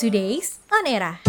[0.00, 1.20] Today's On Era.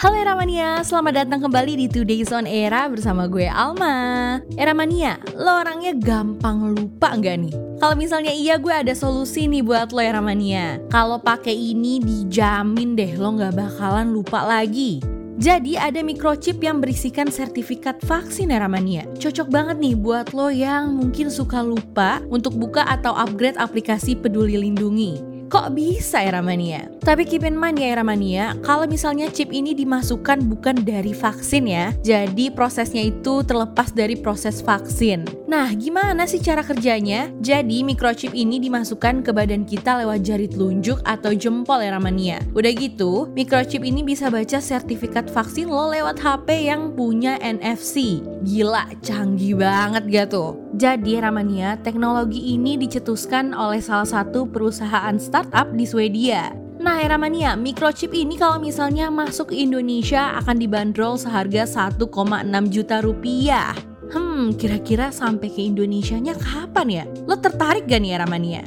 [0.00, 5.92] Halo Eramania, selamat datang kembali di Today's On Era bersama gue Alma Eramania, lo orangnya
[5.92, 7.54] gampang lupa nggak nih?
[7.76, 13.12] Kalau misalnya iya gue ada solusi nih buat lo Eramania Kalau pakai ini dijamin deh
[13.20, 15.04] lo nggak bakalan lupa lagi
[15.36, 19.04] jadi ada microchip yang berisikan sertifikat vaksin Eramania.
[19.20, 24.56] Cocok banget nih buat lo yang mungkin suka lupa untuk buka atau upgrade aplikasi Peduli
[24.56, 25.35] Lindungi.
[25.46, 26.90] Kok bisa era mania?
[27.06, 31.70] Tapi keep in mind ya era mania, kalau misalnya chip ini dimasukkan bukan dari vaksin
[31.70, 35.22] ya, jadi prosesnya itu terlepas dari proses vaksin.
[35.46, 37.30] Nah, gimana sih cara kerjanya?
[37.38, 42.42] Jadi microchip ini dimasukkan ke badan kita lewat jari telunjuk atau jempol era mania.
[42.50, 48.18] Udah gitu, microchip ini bisa baca sertifikat vaksin lo lewat HP yang punya NFC.
[48.42, 50.65] Gila, canggih banget gak tuh?
[50.76, 56.52] Jadi Ramania, teknologi ini dicetuskan oleh salah satu perusahaan startup di Swedia.
[56.76, 63.72] Nah, Ramania, microchip ini kalau misalnya masuk ke Indonesia akan dibanderol seharga 1,6 juta rupiah.
[64.12, 67.04] Hmm, kira-kira sampai ke Indonesia-nya kapan ya?
[67.24, 68.62] Lo tertarik gak nih Ramania?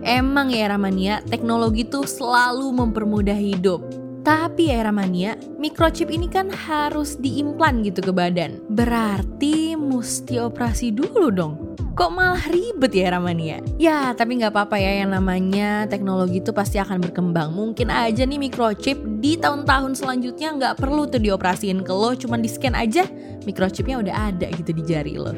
[0.00, 4.01] Emang ya Ramania, teknologi tuh selalu mempermudah hidup.
[4.22, 8.62] Tapi ya Ramania, microchip ini kan harus diimplan gitu ke badan.
[8.70, 11.54] Berarti mesti operasi dulu dong.
[11.92, 13.58] Kok malah ribet ya Ramania?
[13.76, 17.52] Ya, tapi nggak apa-apa ya yang namanya teknologi itu pasti akan berkembang.
[17.52, 22.48] Mungkin aja nih microchip di tahun-tahun selanjutnya nggak perlu tuh dioperasiin ke lo, cuman di
[22.48, 23.04] scan aja
[23.44, 25.34] microchipnya udah ada gitu di jari lo.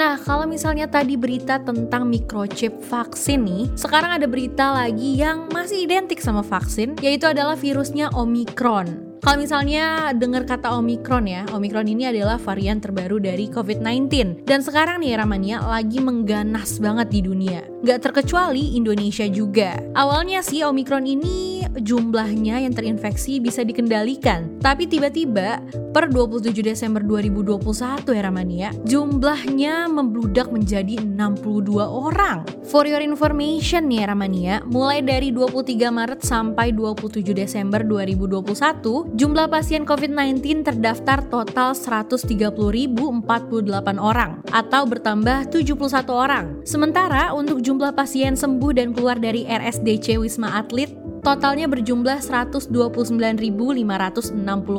[0.00, 5.84] Nah, kalau misalnya tadi berita tentang microchip vaksin nih, sekarang ada berita lagi yang masih
[5.84, 9.20] identik sama vaksin, yaitu adalah virusnya Omicron.
[9.20, 14.40] Kalau misalnya dengar kata Omicron ya, Omicron ini adalah varian terbaru dari COVID-19.
[14.48, 17.60] Dan sekarang nih Ramania lagi mengganas banget di dunia.
[17.84, 19.76] Gak terkecuali Indonesia juga.
[19.92, 24.56] Awalnya sih Omicron ini jumlahnya yang terinfeksi bisa dikendalikan.
[24.64, 25.60] Tapi tiba-tiba
[25.92, 27.60] per 27 Desember 2021
[28.16, 32.48] ya Ramania, jumlahnya membludak menjadi 62 orang.
[32.70, 39.82] For your information nih Ramania, mulai dari 23 Maret sampai 27 Desember 2021, Jumlah pasien
[39.82, 42.94] COVID-19 terdaftar total 130.048
[43.98, 46.62] orang atau bertambah 71 orang.
[46.62, 53.80] Sementara untuk jumlah pasien sembuh dan keluar dari RSDC Wisma Atlet totalnya berjumlah 129.560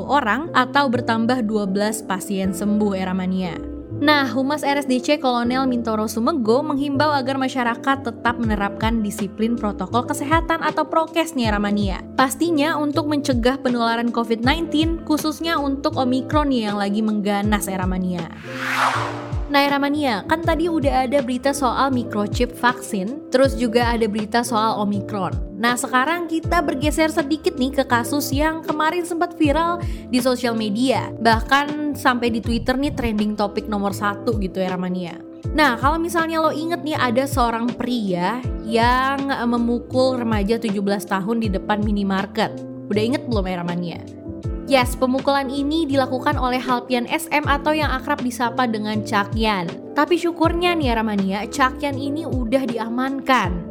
[0.06, 3.72] orang atau bertambah 12 pasien sembuh era mania.
[4.02, 10.90] Nah, Humas RSDC Kolonel Mintoro Sumego menghimbau agar masyarakat tetap menerapkan disiplin protokol kesehatan atau
[10.90, 12.02] prokes nih Ramania.
[12.18, 18.26] Pastinya untuk mencegah penularan COVID-19, khususnya untuk Omikron yang lagi mengganas era mania.
[19.54, 24.82] Nah, Ramania, kan tadi udah ada berita soal microchip vaksin, terus juga ada berita soal
[24.82, 25.51] Omicron.
[25.62, 29.78] Nah, sekarang kita bergeser sedikit nih ke kasus yang kemarin sempat viral
[30.10, 31.14] di sosial media.
[31.22, 35.22] Bahkan sampai di Twitter nih trending topik nomor satu gitu ya Ramania.
[35.54, 41.54] Nah, kalau misalnya lo inget nih ada seorang pria yang memukul remaja 17 tahun di
[41.54, 42.58] depan minimarket.
[42.90, 44.02] Udah inget belum ya Ramania?
[44.66, 49.94] Yes, pemukulan ini dilakukan oleh Halpian SM atau yang akrab disapa dengan Cakyan.
[49.94, 53.71] Tapi syukurnya nih Ramania, Cakyan ini udah diamankan.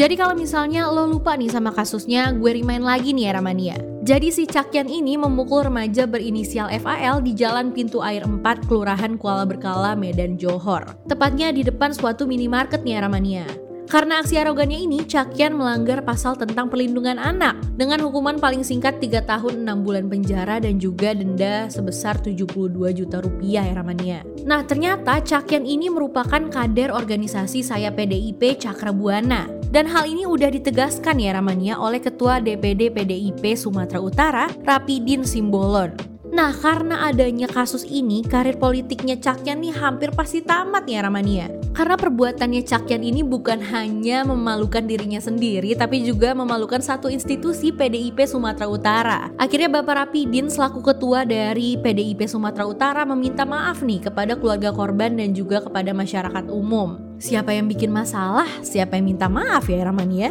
[0.00, 3.76] Jadi kalau misalnya lo lupa nih sama kasusnya, gue remind lagi nih ya Ramania.
[4.00, 9.44] Jadi si Cakyan ini memukul remaja berinisial FAL di Jalan Pintu Air 4, Kelurahan Kuala
[9.44, 10.88] Berkala, Medan, Johor.
[11.04, 13.44] Tepatnya di depan suatu minimarket nih ya Ramania.
[13.92, 19.28] Karena aksi arogannya ini, Cakyan melanggar pasal tentang perlindungan anak dengan hukuman paling singkat 3
[19.28, 24.24] tahun 6 bulan penjara dan juga denda sebesar 72 juta rupiah ya Ramania.
[24.48, 29.59] Nah ternyata Cakyan ini merupakan kader organisasi saya PDIP Cakra Buana.
[29.70, 36.09] Dan hal ini udah ditegaskan ya Ramania oleh Ketua DPD PDIP Sumatera Utara, Rapidin Simbolon.
[36.30, 41.50] Nah, karena adanya kasus ini, karir politiknya Cakyan nih hampir pasti tamat ya Ramania.
[41.74, 48.22] Karena perbuatannya Cakyan ini bukan hanya memalukan dirinya sendiri, tapi juga memalukan satu institusi PDIP
[48.30, 49.20] Sumatera Utara.
[49.42, 55.18] Akhirnya Bapak Rapidin selaku ketua dari PDIP Sumatera Utara meminta maaf nih kepada keluarga korban
[55.18, 57.18] dan juga kepada masyarakat umum.
[57.18, 60.30] Siapa yang bikin masalah, siapa yang minta maaf ya Ramania?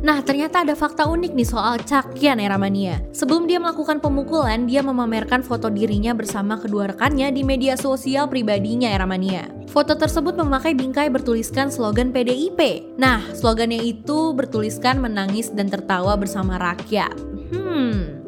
[0.00, 3.04] Nah, ternyata ada fakta unik nih soal Cakyan Eramania.
[3.12, 8.88] Sebelum dia melakukan pemukulan, dia memamerkan foto dirinya bersama kedua rekannya di media sosial pribadinya
[8.88, 9.44] Eramania.
[9.68, 12.90] Foto tersebut memakai bingkai bertuliskan slogan PDIP.
[12.96, 17.14] Nah, slogannya itu bertuliskan menangis dan tertawa bersama rakyat.
[17.52, 18.24] Hmm,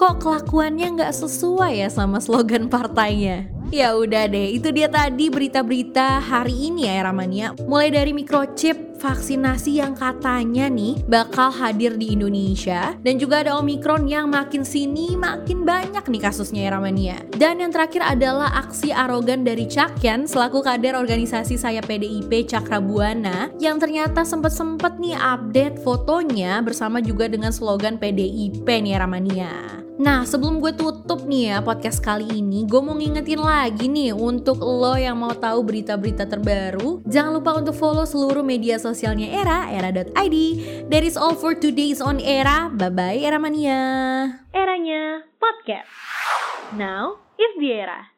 [0.00, 3.53] kok kelakuannya nggak sesuai ya sama slogan partainya?
[3.74, 7.58] Ya udah deh, itu dia tadi berita-berita hari ini ya Ramania.
[7.66, 14.06] Mulai dari microchip, vaksinasi yang katanya nih bakal hadir di Indonesia dan juga ada Omikron
[14.06, 17.18] yang makin sini makin banyak nih kasusnya ya Ramania.
[17.34, 23.50] Dan yang terakhir adalah aksi arogan dari Cakyan selaku kader organisasi saya PDIP Cakra Buana
[23.58, 29.84] yang ternyata sempet-sempet nih update fotonya bersama juga dengan slogan PDIP nih ya Ramania.
[29.94, 34.58] Nah sebelum gue tutup nih ya podcast kali ini Gue mau ngingetin lagi nih untuk
[34.58, 40.36] lo yang mau tahu berita-berita terbaru Jangan lupa untuk follow seluruh media sosialnya Era, era.id
[40.90, 42.66] That is all for today's on Era.
[42.74, 43.80] Bye-bye Era Mania.
[44.50, 45.90] Eranya podcast.
[46.74, 48.13] Now is the era